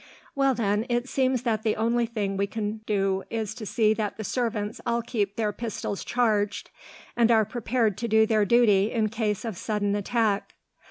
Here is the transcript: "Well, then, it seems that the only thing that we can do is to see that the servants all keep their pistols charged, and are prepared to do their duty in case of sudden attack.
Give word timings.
"Well, 0.33 0.55
then, 0.55 0.87
it 0.89 1.07
seems 1.07 1.43
that 1.43 1.61
the 1.61 1.75
only 1.75 2.07
thing 2.07 2.31
that 2.31 2.37
we 2.39 2.47
can 2.47 2.77
do 2.87 3.23
is 3.29 3.53
to 3.53 3.67
see 3.67 3.93
that 3.93 4.17
the 4.17 4.23
servants 4.23 4.81
all 4.83 5.03
keep 5.03 5.35
their 5.35 5.53
pistols 5.53 6.03
charged, 6.03 6.71
and 7.15 7.29
are 7.29 7.45
prepared 7.45 7.99
to 7.99 8.07
do 8.07 8.25
their 8.25 8.43
duty 8.43 8.91
in 8.91 9.09
case 9.09 9.45
of 9.45 9.59
sudden 9.59 9.95
attack. 9.95 10.55